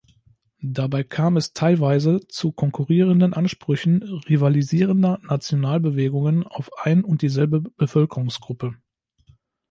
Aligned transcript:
Dabei 0.63 1.03
kam 1.03 1.37
es 1.37 1.53
teilweise 1.53 2.21
zu 2.27 2.51
konkurrierenden 2.51 3.35
„Ansprüchen“ 3.35 4.01
rivalisierender 4.01 5.19
Nationalbewegungen 5.21 6.41
auf 6.41 6.71
ein 6.83 7.03
und 7.03 7.21
dieselbe 7.21 7.61
Bevölkerungsgruppe. 7.61 8.73